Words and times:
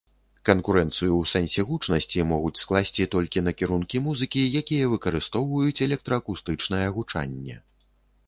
Канкурэнцыю 0.47 1.07
ў 1.17 1.23
сэнсе 1.31 1.65
гучнасці 1.71 2.23
могуць 2.29 2.59
скласці 2.61 3.05
толькі 3.15 3.43
накірункі 3.47 4.01
музыкі, 4.07 4.41
якія 4.61 4.87
выкарыстоўваюць 4.93 5.83
электраакустычнае 5.89 6.83
гучанне. 6.97 7.55